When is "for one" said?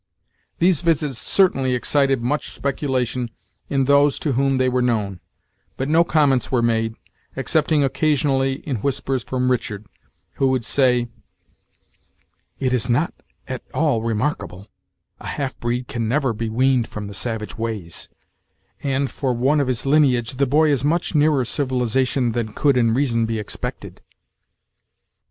19.11-19.59